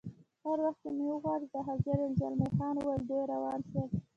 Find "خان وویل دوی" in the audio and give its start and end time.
2.55-3.23